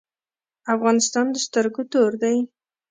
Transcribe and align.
افغانستان 0.73 1.25
د 1.31 1.35
سترګو 1.45 1.81
تور 1.91 2.11
دی؟ 2.21 2.37